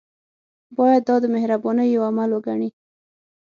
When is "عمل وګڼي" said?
2.09-2.69